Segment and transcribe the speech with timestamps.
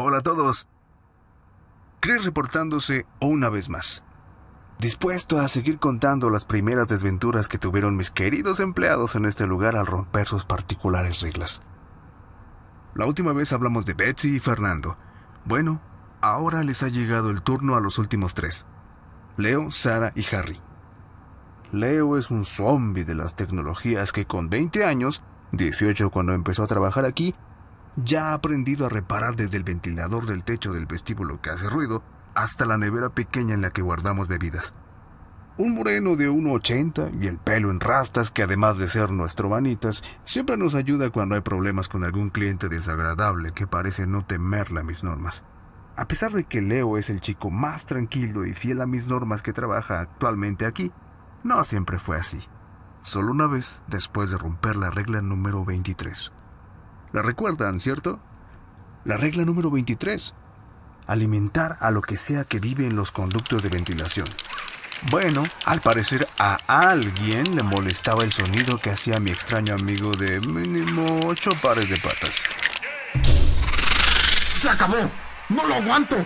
[0.00, 0.68] Hola a todos.
[1.98, 4.04] Chris reportándose una vez más.
[4.78, 9.74] Dispuesto a seguir contando las primeras desventuras que tuvieron mis queridos empleados en este lugar
[9.74, 11.62] al romper sus particulares reglas.
[12.94, 14.96] La última vez hablamos de Betsy y Fernando.
[15.44, 15.80] Bueno,
[16.20, 18.66] ahora les ha llegado el turno a los últimos tres.
[19.36, 20.60] Leo, Sara y Harry.
[21.72, 26.68] Leo es un zombie de las tecnologías que con 20 años, 18 cuando empezó a
[26.68, 27.34] trabajar aquí,
[28.04, 32.02] ya ha aprendido a reparar desde el ventilador del techo del vestíbulo que hace ruido
[32.34, 34.74] hasta la nevera pequeña en la que guardamos bebidas.
[35.56, 40.04] Un moreno de 1,80 y el pelo en rastas que además de ser nuestro vanitas,
[40.24, 44.84] siempre nos ayuda cuando hay problemas con algún cliente desagradable que parece no temerle a
[44.84, 45.44] mis normas.
[45.96, 49.42] A pesar de que Leo es el chico más tranquilo y fiel a mis normas
[49.42, 50.92] que trabaja actualmente aquí,
[51.42, 52.38] no siempre fue así.
[53.02, 56.32] Solo una vez después de romper la regla número 23.
[57.12, 58.20] ¿La recuerdan, cierto?
[59.04, 60.34] La regla número 23.
[61.06, 64.28] Alimentar a lo que sea que vive en los conductos de ventilación.
[65.10, 70.40] Bueno, al parecer a alguien le molestaba el sonido que hacía mi extraño amigo de
[70.40, 72.42] mínimo ocho pares de patas.
[74.60, 74.96] ¡Se acabó!
[75.48, 76.16] ¡No lo aguanto!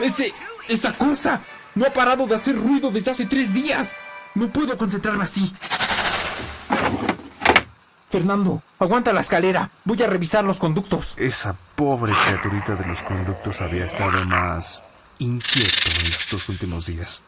[0.00, 0.32] Ese...
[0.68, 1.40] esa cosa
[1.74, 3.94] no ha parado de hacer ruido desde hace tres días.
[4.34, 5.54] No puedo concentrarme así.
[8.14, 9.70] Fernando, aguanta la escalera.
[9.84, 11.14] Voy a revisar los conductos.
[11.16, 14.84] Esa pobre criaturita de los conductos había estado más
[15.18, 17.24] inquieto estos últimos días.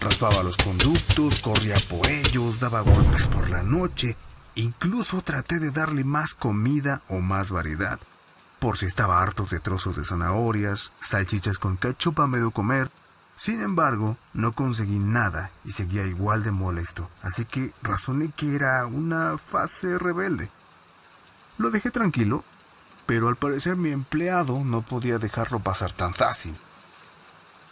[0.00, 4.16] Raspaba los conductos, corría por ellos, daba golpes por la noche.
[4.56, 8.00] Incluso traté de darle más comida o más variedad.
[8.58, 12.90] Por si estaba harto de trozos de zanahorias, salchichas con ketchup a medio comer,
[13.40, 18.84] sin embargo, no conseguí nada y seguía igual de molesto, así que razoné que era
[18.84, 20.50] una fase rebelde.
[21.56, 22.44] Lo dejé tranquilo,
[23.06, 26.54] pero al parecer mi empleado no podía dejarlo pasar tan fácil.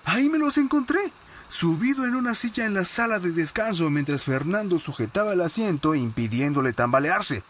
[0.06, 1.12] Ahí me los encontré,
[1.50, 6.73] subido en una silla en la sala de descanso mientras Fernando sujetaba el asiento impidiéndole
[6.73, 7.42] tambalearse.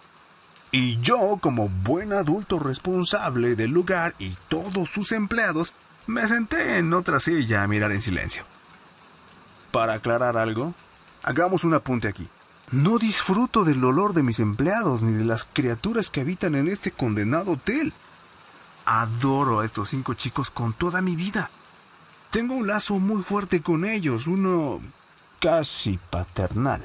[0.72, 5.72] Y yo, como buen adulto responsable del lugar y todos sus empleados,
[6.08, 8.42] me senté en otra silla a mirar en silencio.
[9.70, 10.74] Para aclarar algo,
[11.22, 12.26] hagamos un apunte aquí.
[12.70, 16.90] No disfruto del olor de mis empleados ni de las criaturas que habitan en este
[16.90, 17.92] condenado hotel.
[18.86, 21.50] Adoro a estos cinco chicos con toda mi vida.
[22.30, 24.80] Tengo un lazo muy fuerte con ellos, uno
[25.40, 26.82] casi paternal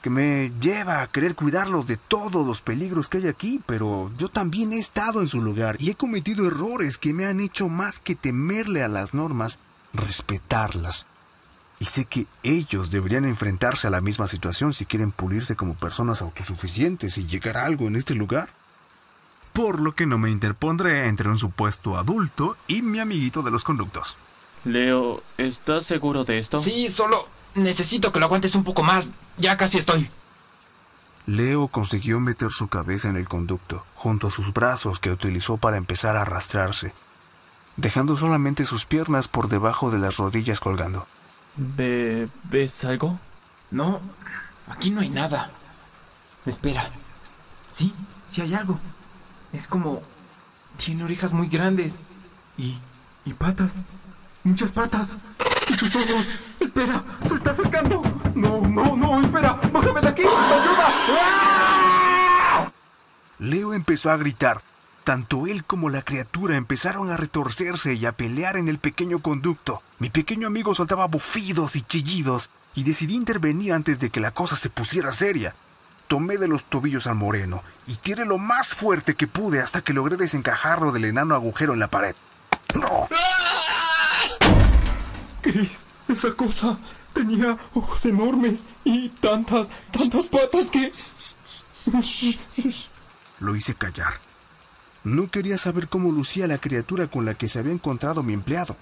[0.00, 4.28] que me lleva a querer cuidarlos de todos los peligros que hay aquí, pero yo
[4.28, 7.98] también he estado en su lugar y he cometido errores que me han hecho más
[7.98, 9.58] que temerle a las normas,
[9.92, 11.06] respetarlas.
[11.78, 16.20] Y sé que ellos deberían enfrentarse a la misma situación si quieren pulirse como personas
[16.22, 18.50] autosuficientes y llegar a algo en este lugar.
[19.52, 23.64] Por lo que no me interpondré entre un supuesto adulto y mi amiguito de los
[23.64, 24.16] conductos.
[24.64, 26.60] Leo, ¿estás seguro de esto?
[26.60, 29.08] Sí, solo Necesito que lo aguantes un poco más.
[29.38, 30.10] Ya casi estoy.
[31.26, 35.76] Leo consiguió meter su cabeza en el conducto, junto a sus brazos que utilizó para
[35.76, 36.92] empezar a arrastrarse,
[37.76, 41.06] dejando solamente sus piernas por debajo de las rodillas colgando.
[41.56, 43.18] ¿Ves algo?
[43.70, 44.00] No,
[44.68, 45.50] aquí no hay nada.
[46.46, 46.90] Espera.
[47.76, 47.92] Sí,
[48.30, 48.78] sí hay algo.
[49.52, 50.02] Es como...
[50.84, 51.92] Tiene orejas muy grandes.
[52.56, 52.78] Y...
[53.24, 53.70] y patas.
[54.42, 55.08] Muchas patas.
[56.60, 58.02] Espera, se está acercando.
[58.34, 59.58] No, no, no, espera.
[59.72, 60.22] Bájame de aquí.
[60.22, 60.88] Ayuda.
[61.20, 62.70] ¡Ah!
[63.38, 64.60] Leo empezó a gritar.
[65.04, 69.82] Tanto él como la criatura empezaron a retorcerse y a pelear en el pequeño conducto.
[69.98, 74.56] Mi pequeño amigo soltaba bufidos y chillidos y decidí intervenir antes de que la cosa
[74.56, 75.54] se pusiera seria.
[76.06, 79.94] Tomé de los tobillos al moreno y tiré lo más fuerte que pude hasta que
[79.94, 82.14] logré desencajarlo del enano agujero en la pared.
[82.74, 83.08] ¡No!
[86.08, 86.78] Esa cosa
[87.12, 90.92] tenía ojos enormes y tantas, tantas patas que...
[93.40, 94.14] Lo hice callar.
[95.02, 98.76] No quería saber cómo lucía la criatura con la que se había encontrado mi empleado.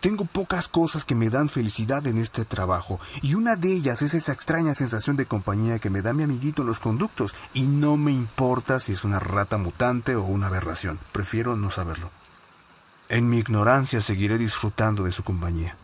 [0.00, 4.14] Tengo pocas cosas que me dan felicidad en este trabajo, y una de ellas es
[4.14, 7.96] esa extraña sensación de compañía que me da mi amiguito en los conductos, y no
[7.96, 12.10] me importa si es una rata mutante o una aberración, prefiero no saberlo.
[13.08, 15.76] En mi ignorancia seguiré disfrutando de su compañía.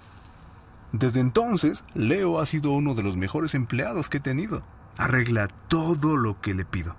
[0.91, 4.63] Desde entonces, Leo ha sido uno de los mejores empleados que he tenido.
[4.97, 6.97] Arregla todo lo que le pido.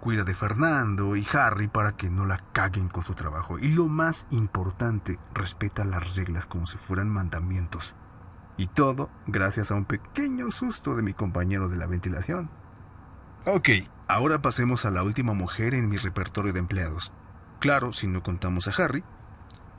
[0.00, 3.58] Cuida de Fernando y Harry para que no la caguen con su trabajo.
[3.58, 7.96] Y lo más importante, respeta las reglas como si fueran mandamientos.
[8.56, 12.50] Y todo gracias a un pequeño susto de mi compañero de la ventilación.
[13.46, 13.68] Ok,
[14.06, 17.12] ahora pasemos a la última mujer en mi repertorio de empleados.
[17.58, 19.04] claro, si no contamos a Harry,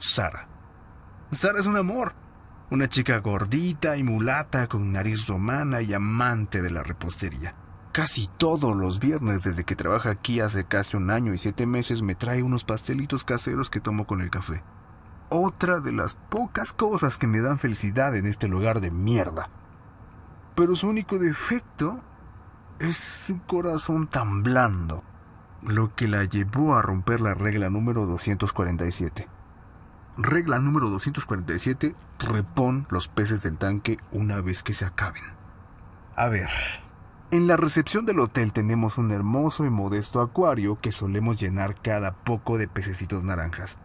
[0.02, 0.48] Sara.
[1.30, 2.16] Sara es un amor.
[2.72, 7.54] Una chica gordita y mulata con nariz romana y amante de la repostería.
[7.92, 12.02] Casi todos los viernes desde que trabaja aquí hace casi un año y siete meses
[12.02, 14.64] me trae unos pastelitos caseros que tomo con el café.
[15.30, 19.50] Otra de las pocas cosas que me dan felicidad en este lugar de mierda.
[20.56, 22.02] Pero su único defecto
[22.80, 25.04] es su corazón tan blando,
[25.62, 29.28] lo que la llevó a romper la regla número 247.
[30.18, 35.24] Regla número 247, repon los peces del tanque una vez que se acaben.
[36.16, 36.50] A ver,
[37.32, 42.12] en la recepción del hotel tenemos un hermoso y modesto acuario que solemos llenar cada
[42.12, 43.80] poco de pececitos naranjas.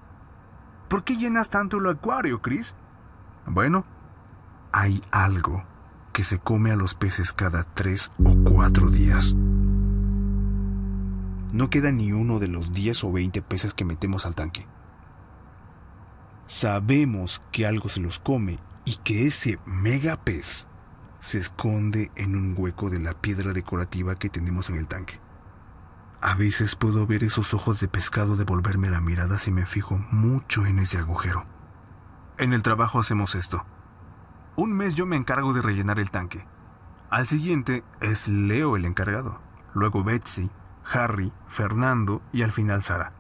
[0.89, 2.75] ¿Por qué llenas tanto el acuario, Chris?
[3.47, 3.85] Bueno,
[4.73, 5.65] hay algo
[6.13, 9.33] que se come a los peces cada tres o cuatro días.
[11.53, 14.67] No queda ni uno de los 10 o 20 peces que metemos al tanque.
[16.47, 20.69] Sabemos que algo se los come y que ese mega pez
[21.19, 25.21] se esconde en un hueco de la piedra decorativa que tenemos en el tanque.
[26.21, 30.67] A veces puedo ver esos ojos de pescado devolverme la mirada si me fijo mucho
[30.67, 31.47] en ese agujero.
[32.39, 33.67] En el trabajo hacemos esto.
[34.55, 36.47] Un mes yo me encargo de rellenar el tanque.
[37.11, 39.41] Al siguiente es Leo el encargado,
[39.75, 40.51] luego Betsy,
[40.93, 43.16] Harry, Fernando y al final Sara.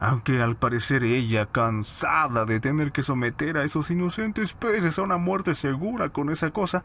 [0.00, 5.16] Aunque al parecer ella, cansada de tener que someter a esos inocentes peces a una
[5.16, 6.84] muerte segura con esa cosa,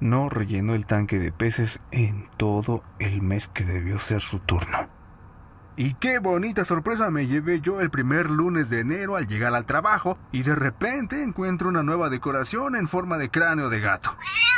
[0.00, 4.88] no rellenó el tanque de peces en todo el mes que debió ser su turno.
[5.76, 9.64] Y qué bonita sorpresa me llevé yo el primer lunes de enero al llegar al
[9.64, 14.16] trabajo y de repente encuentro una nueva decoración en forma de cráneo de gato.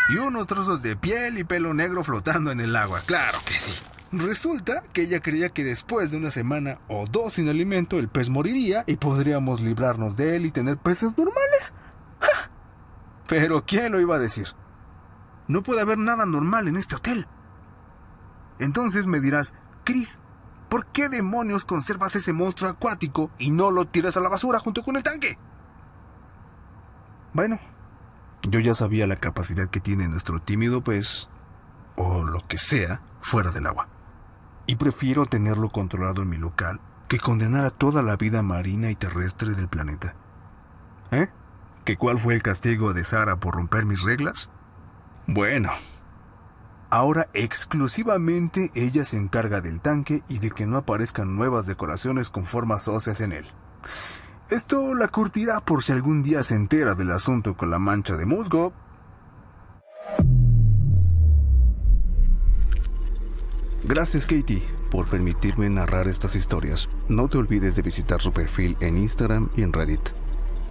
[0.08, 3.72] Y unos trozos de piel y pelo negro flotando en el agua, claro que sí.
[4.12, 8.29] Resulta que ella creía que después de una semana o dos sin alimento el pez
[8.29, 11.73] moriría y podríamos librarnos de él y tener peces normales.
[13.26, 14.49] Pero ¿quién lo iba a decir?
[15.49, 17.26] No puede haber nada normal en este hotel.
[18.59, 19.55] Entonces me dirás,
[19.85, 20.20] Chris,
[20.69, 24.82] ¿por qué demonios conservas ese monstruo acuático y no lo tiras a la basura junto
[24.82, 25.38] con el tanque?
[27.32, 27.59] Bueno,
[28.43, 31.31] yo ya sabía la capacidad que tiene nuestro tímido pez,
[31.97, 33.88] o lo que sea, fuera del agua.
[34.67, 38.94] Y prefiero tenerlo controlado en mi local que condenar a toda la vida marina y
[38.94, 40.14] terrestre del planeta.
[41.11, 41.29] ¿Eh?
[41.85, 44.49] ¿Que cuál fue el castigo de Sara por romper mis reglas?
[45.26, 45.70] Bueno,
[46.91, 52.47] ahora exclusivamente ella se encarga del tanque y de que no aparezcan nuevas decoraciones con
[52.47, 53.47] formas óseas en él.
[54.49, 58.26] Esto la curtirá por si algún día se entera del asunto con la mancha de
[58.26, 58.73] musgo.
[63.84, 66.88] Gracias Katie por permitirme narrar estas historias.
[67.08, 70.11] No te olvides de visitar su perfil en Instagram y en Reddit.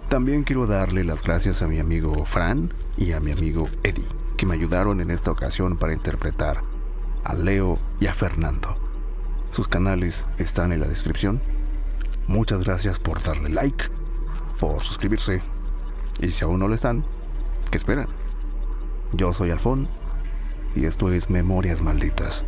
[0.08, 4.46] También quiero darle las gracias a mi amigo Fran y a mi amigo Eddie que
[4.46, 6.62] me ayudaron en esta ocasión para interpretar
[7.22, 8.76] a Leo y a Fernando.
[9.50, 11.40] Sus canales están en la descripción.
[12.26, 13.84] Muchas gracias por darle like,
[14.58, 15.42] por suscribirse.
[16.18, 17.04] Y si aún no lo están,
[17.70, 18.08] ¿qué esperan?
[19.12, 19.86] Yo soy Alfón
[20.74, 22.44] y esto es Memorias Malditas.